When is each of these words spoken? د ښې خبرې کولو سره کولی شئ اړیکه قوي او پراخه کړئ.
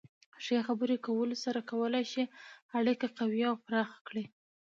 د 0.33 0.35
ښې 0.45 0.57
خبرې 0.67 0.97
کولو 1.05 1.35
سره 1.45 1.59
کولی 1.71 2.03
شئ 2.11 2.25
اړیکه 2.77 3.07
قوي 3.17 3.41
او 3.49 3.55
پراخه 3.65 3.97
کړئ. 4.07 4.25